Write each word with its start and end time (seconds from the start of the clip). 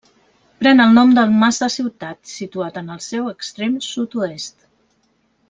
Pren 0.61 0.79
el 0.85 0.95
nom 0.95 1.11
del 1.17 1.35
Mas 1.43 1.59
de 1.63 1.67
Ciutat, 1.73 2.19
situat 2.31 2.81
en 2.83 2.91
el 2.95 3.03
seu 3.09 3.29
extrem 3.35 3.77
sud-oest. 3.91 4.59